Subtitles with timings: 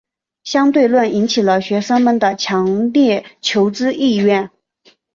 [0.43, 4.49] 相对论引起了学生们的强烈求知意愿。